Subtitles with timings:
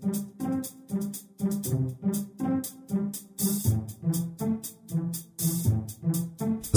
[0.00, 0.21] thank you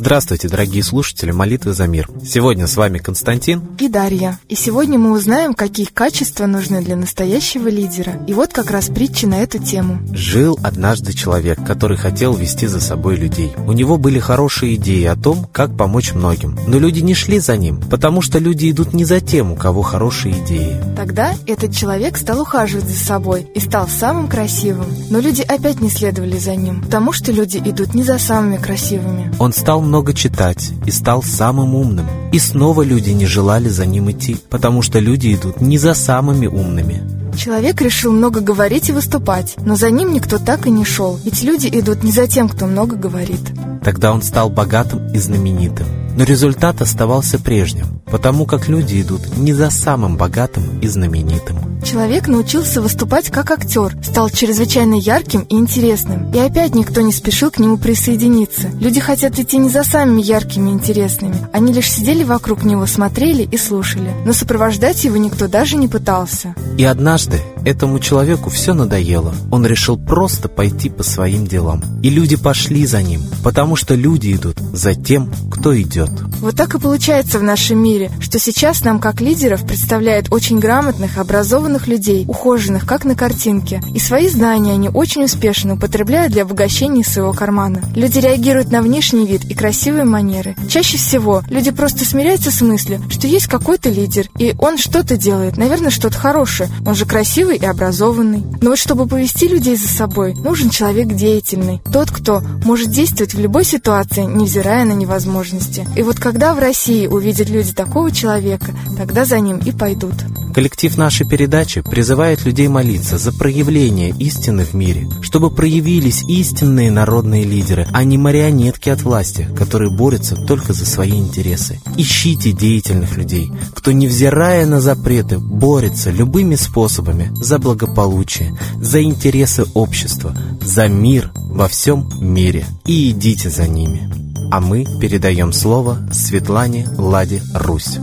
[0.00, 2.08] Здравствуйте, дорогие слушатели «Молитвы за мир».
[2.24, 4.40] Сегодня с вами Константин и Дарья.
[4.48, 8.14] И сегодня мы узнаем, какие качества нужны для настоящего лидера.
[8.26, 9.98] И вот как раз притча на эту тему.
[10.14, 13.52] Жил однажды человек, который хотел вести за собой людей.
[13.66, 16.58] У него были хорошие идеи о том, как помочь многим.
[16.66, 19.82] Но люди не шли за ним, потому что люди идут не за тем, у кого
[19.82, 20.80] хорошие идеи.
[20.96, 24.86] Тогда этот человек стал ухаживать за собой и стал самым красивым.
[25.10, 29.30] Но люди опять не следовали за ним, потому что люди идут не за самыми красивыми.
[29.38, 32.06] Он стал много читать и стал самым умным.
[32.32, 36.46] И снова люди не желали за ним идти, потому что люди идут не за самыми
[36.46, 37.02] умными.
[37.36, 41.42] Человек решил много говорить и выступать, но за ним никто так и не шел, ведь
[41.42, 43.40] люди идут не за тем, кто много говорит.
[43.82, 45.86] Тогда он стал богатым и знаменитым.
[46.16, 51.58] Но результат оставался прежним, потому как люди идут не за самым богатым и знаменитым.
[51.82, 56.30] Человек научился выступать как актер, стал чрезвычайно ярким и интересным.
[56.32, 58.68] И опять никто не спешил к нему присоединиться.
[58.78, 61.36] Люди хотят идти не за самыми яркими и интересными.
[61.52, 64.10] Они лишь сидели вокруг него, смотрели и слушали.
[64.26, 66.54] Но сопровождать его никто даже не пытался.
[66.76, 69.34] И однажды этому человеку все надоело.
[69.50, 71.82] Он решил просто пойти по своим делам.
[72.02, 76.10] И люди пошли за ним, потому что люди идут за тем, кто идет.
[76.40, 81.18] Вот так и получается в нашем мире, что сейчас нам как лидеров представляют очень грамотных,
[81.18, 83.82] образованных людей, ухоженных, как на картинке.
[83.94, 87.82] И свои знания они очень успешно употребляют для обогащения своего кармана.
[87.94, 90.56] Люди реагируют на внешний вид и красивые манеры.
[90.68, 95.56] Чаще всего люди просто смиряются с мыслью, что есть какой-то лидер, и он что-то делает,
[95.56, 96.70] наверное, что-то хорошее.
[96.86, 98.42] Он же красивый и образованный.
[98.60, 101.80] Но вот чтобы повести людей за собой, нужен человек деятельный.
[101.92, 105.86] Тот, кто может действовать в любой ситуации, невзирая на невозможности.
[105.96, 110.14] И вот когда в России увидят люди такого человека, тогда за ним и пойдут.
[110.54, 117.44] Коллектив нашей передачи призывает людей молиться за проявление истины в мире, чтобы проявились истинные народные
[117.44, 121.80] лидеры, а не марионетки от власти, которые борются только за свои интересы.
[121.96, 130.34] Ищите деятельных людей, кто, невзирая на запреты, борется любыми способами за благополучие, за интересы общества,
[130.60, 132.66] за мир во всем мире.
[132.84, 134.08] И идите за ними.
[134.52, 137.98] А мы передаем слово Светлане Ладе Русь.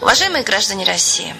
[0.00, 1.34] Уважаемые граждане России,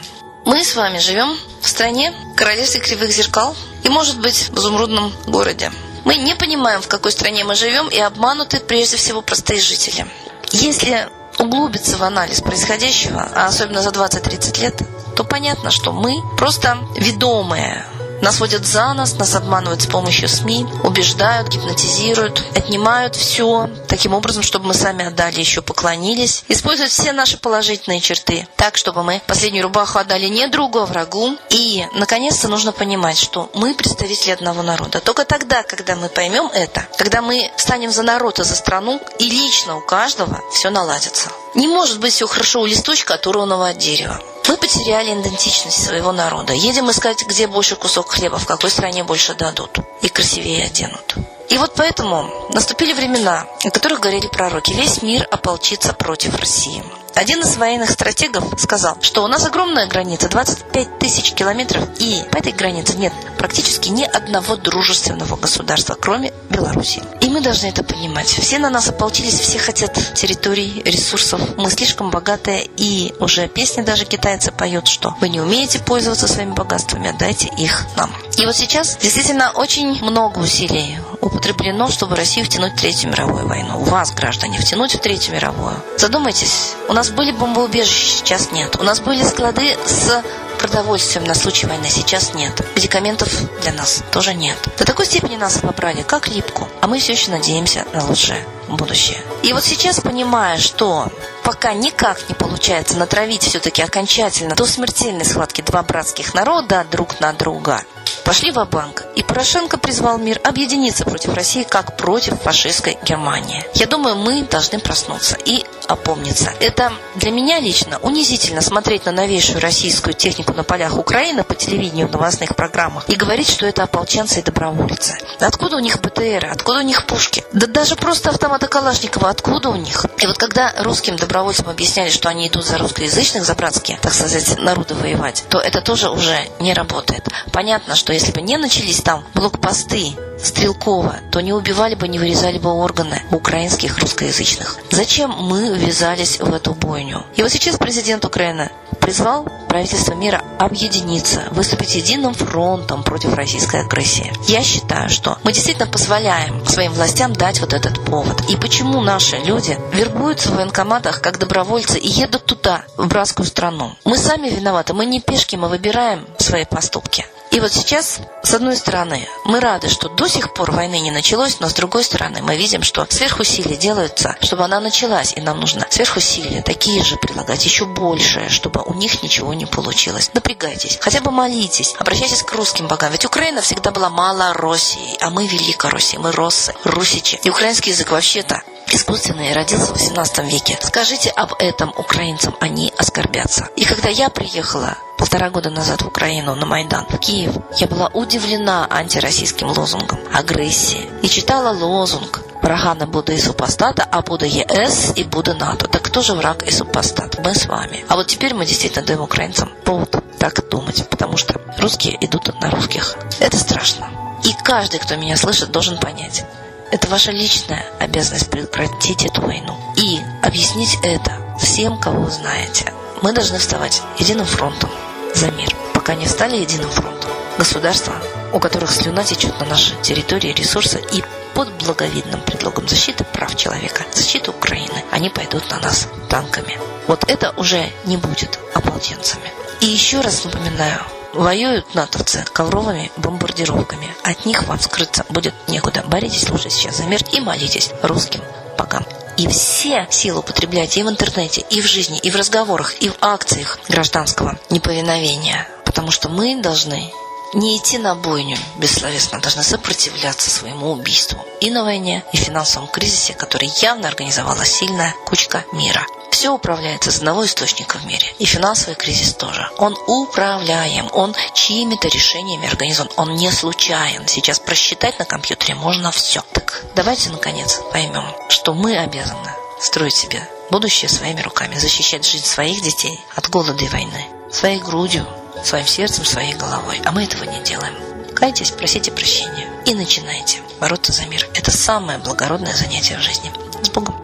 [0.44, 3.54] мы с вами живем в стране королевстве кривых зеркал
[3.84, 5.70] и, может быть, в изумрудном городе.
[6.06, 10.06] Мы не понимаем, в какой стране мы живем, и обмануты прежде всего простые жители.
[10.52, 14.82] Если углубиться в анализ происходящего, а особенно за 20-30 лет,
[15.16, 17.84] то понятно, что мы просто ведомые
[18.22, 24.42] нас водят за нас, нас обманывают с помощью СМИ, убеждают, гипнотизируют, отнимают все таким образом,
[24.42, 29.64] чтобы мы сами отдали, еще поклонились, используют все наши положительные черты так, чтобы мы последнюю
[29.64, 31.36] рубаху отдали не другу, а врагу.
[31.50, 35.00] И, наконец-то, нужно понимать, что мы представители одного народа.
[35.00, 39.28] Только тогда, когда мы поймем это, когда мы станем за народ и за страну, и
[39.28, 41.30] лично у каждого все наладится.
[41.54, 44.20] Не может быть все хорошо у листочка, оторванного от дерева.
[44.48, 46.52] Мы потеряли идентичность своего народа.
[46.52, 51.16] Едем искать, где больше кусок хлеба, в какой стране больше дадут и красивее оденут.
[51.48, 54.72] И вот поэтому наступили времена, о которых говорили пророки.
[54.72, 56.82] Весь мир ополчится против России.
[57.14, 62.36] Один из военных стратегов сказал, что у нас огромная граница, 25 тысяч километров, и по
[62.36, 67.02] этой границе нет практически ни одного дружественного государства, кроме Беларуси.
[67.36, 68.28] Мы должны это понимать.
[68.28, 71.38] Все на нас ополчились, все хотят территорий, ресурсов.
[71.58, 76.52] Мы слишком богатые, и уже песни даже китайцы поют, что вы не умеете пользоваться своими
[76.52, 78.10] богатствами, отдайте их нам.
[78.38, 83.80] И вот сейчас действительно очень много усилий употреблено, чтобы Россию втянуть в Третью мировую войну.
[83.80, 85.76] Вас, граждане, втянуть в Третью мировую.
[85.98, 88.76] Задумайтесь, у нас были бомбоубежища, сейчас нет.
[88.76, 90.22] У нас были склады с
[90.66, 92.60] продовольствием на случай войны сейчас нет.
[92.74, 93.30] Медикаментов
[93.62, 94.56] для нас тоже нет.
[94.76, 96.68] До такой степени нас обобрали, как липку.
[96.80, 99.18] А мы все еще надеемся на лучшее будущее.
[99.44, 101.08] И вот сейчас, понимая, что
[101.46, 107.32] пока никак не получается натравить все-таки окончательно до смертельной схватки два братских народа друг на
[107.32, 107.84] друга,
[108.24, 113.64] пошли в банк и Порошенко призвал мир объединиться против России, как против фашистской Германии.
[113.74, 116.52] Я думаю, мы должны проснуться и опомниться.
[116.58, 122.08] Это для меня лично унизительно смотреть на новейшую российскую технику на полях Украины по телевидению
[122.08, 125.16] в новостных программах и говорить, что это ополченцы и добровольцы.
[125.38, 126.48] Откуда у них БТРы?
[126.50, 127.44] Откуда у них пушки?
[127.52, 130.04] Да даже просто автоматы Калашникова, откуда у них?
[130.18, 131.35] И вот когда русским добровольцам
[131.70, 136.10] объясняли, что они идут за русскоязычных, за братские, так сказать, народы воевать, то это тоже
[136.10, 137.28] уже не работает.
[137.52, 140.12] Понятно, что если бы не начались там блокпосты
[140.42, 144.76] Стрелкова, то не убивали бы, не вырезали бы органы украинских русскоязычных.
[144.90, 147.24] Зачем мы ввязались в эту бойню?
[147.36, 148.70] И вот сейчас президент Украины
[149.06, 154.32] призвал правительство мира объединиться, выступить единым фронтом против российской агрессии.
[154.48, 158.50] Я считаю, что мы действительно позволяем своим властям дать вот этот повод.
[158.50, 163.94] И почему наши люди вербуются в военкоматах как добровольцы и едут туда, в братскую страну?
[164.04, 167.24] Мы сами виноваты, мы не пешки, мы выбираем свои поступки.
[167.50, 171.58] И вот сейчас, с одной стороны, мы рады, что до сих пор войны не началось,
[171.60, 175.86] но с другой стороны, мы видим, что сверхусилия делаются, чтобы она началась, и нам нужно
[175.88, 180.30] сверхусилия такие же прилагать, еще больше, чтобы у них ничего не получилось.
[180.34, 183.12] Напрягайтесь, хотя бы молитесь, обращайтесь к русским богам.
[183.12, 187.40] Ведь Украина всегда была мало Россией, а мы Великая Россия, мы Россы, Русичи.
[187.42, 188.62] И украинский язык вообще-то
[188.92, 190.78] искусственный родился в 18 веке.
[190.82, 193.68] Скажите об этом украинцам, они оскорбятся.
[193.76, 198.08] И когда я приехала полтора года назад в Украину на Майдан, в Киев, я была
[198.08, 205.22] удивлена антироссийским лозунгом агрессии и читала лозунг Врага Будда и супостата, а Будда ЕС и
[205.22, 205.86] Будда НАТО.
[205.86, 207.38] Так кто же враг и супостат?
[207.38, 208.04] Мы с вами.
[208.08, 212.70] А вот теперь мы действительно даем украинцам повод так думать, потому что русские идут на
[212.70, 213.16] русских.
[213.38, 214.08] Это страшно.
[214.42, 216.44] И каждый, кто меня слышит, должен понять.
[216.92, 222.92] Это ваша личная обязанность прекратить эту войну и объяснить это всем, кого вы знаете.
[223.22, 224.90] Мы должны вставать единым фронтом
[225.34, 227.30] за мир, пока не стали единым фронтом.
[227.58, 228.14] Государства,
[228.52, 231.24] у которых слюна течет на нашей территории ресурсы и
[231.54, 236.78] под благовидным предлогом защиты прав человека, защиты Украины, они пойдут на нас танками.
[237.08, 239.50] Вот это уже не будет ополченцами.
[239.80, 241.00] И еще раз напоминаю,
[241.36, 244.08] Воюют натовцы ковровыми бомбардировками.
[244.24, 246.02] От них вам скрыться будет некуда.
[246.06, 248.40] Боритесь лучше сейчас за мир и молитесь русским
[248.78, 249.04] богам.
[249.36, 253.16] И все силы употребляйте и в интернете, и в жизни, и в разговорах, и в
[253.20, 255.68] акциях гражданского неповиновения.
[255.84, 257.12] Потому что мы должны
[257.56, 263.32] не идти на бойню бессловесно, должны сопротивляться своему убийству и на войне, и финансовом кризисе,
[263.32, 266.06] который явно организовала сильная кучка мира.
[266.30, 268.26] Все управляется из одного источника в мире.
[268.38, 269.70] И финансовый кризис тоже.
[269.78, 271.08] Он управляем.
[271.14, 273.10] Он чьими-то решениями организован.
[273.16, 274.28] Он не случайен.
[274.28, 276.42] Сейчас просчитать на компьютере можно все.
[276.52, 279.50] Так давайте, наконец, поймем, что мы обязаны
[279.80, 285.26] строить себе будущее своими руками, защищать жизнь своих детей от голода и войны, своей грудью,
[285.66, 287.00] своим сердцем, своей головой.
[287.04, 287.94] А мы этого не делаем.
[288.34, 291.48] Кайтесь, просите прощения и начинайте бороться за мир.
[291.54, 293.50] Это самое благородное занятие в жизни.
[293.82, 294.14] С Богом!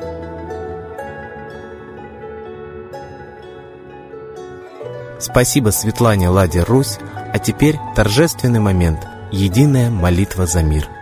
[5.18, 6.98] Спасибо Светлане Ладе Русь,
[7.32, 10.88] а теперь торжественный момент– единая молитва за мир–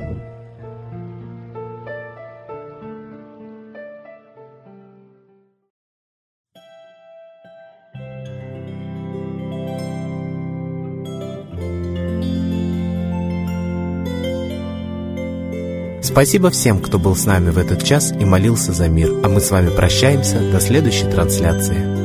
[16.01, 19.13] Спасибо всем, кто был с нами в этот час и молился за мир.
[19.23, 22.00] А мы с вами прощаемся до следующей трансляции.